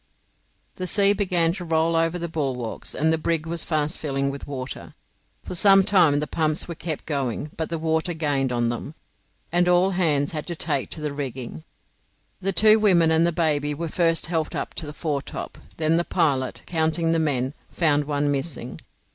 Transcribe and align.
The 0.77 0.87
sea 0.87 1.13
began 1.13 1.53
to 1.53 1.63
roll 1.63 1.95
over 1.95 2.17
the 2.17 2.27
bulwarks, 2.27 2.95
and 2.95 3.13
the 3.13 3.19
brig 3.19 3.45
was 3.45 3.63
fast 3.63 3.99
filling 3.99 4.31
with 4.31 4.47
water. 4.47 4.95
For 5.45 5.53
some 5.53 5.83
time 5.83 6.19
the 6.19 6.25
pumps 6.25 6.67
were 6.67 6.73
kept 6.73 7.05
going, 7.05 7.51
but 7.55 7.69
the 7.69 7.77
water 7.77 8.15
gained 8.15 8.51
on 8.51 8.69
them, 8.69 8.95
and 9.51 9.69
all 9.69 9.91
hands 9.91 10.31
had 10.31 10.47
to 10.47 10.55
take 10.55 10.89
to 10.89 11.01
the 11.01 11.13
rigging. 11.13 11.63
The 12.41 12.51
two 12.51 12.79
women 12.79 13.11
and 13.11 13.27
the 13.27 13.31
baby 13.31 13.75
were 13.75 13.89
first 13.89 14.25
helped 14.25 14.55
up 14.55 14.73
to 14.73 14.87
the 14.87 14.93
foretop; 14.93 15.59
then 15.77 15.97
the 15.97 16.03
pilot, 16.03 16.63
counting 16.65 17.11
the 17.11 17.19
men, 17.19 17.53
found 17.69 18.05
one 18.05 18.31
missing. 18.31 18.79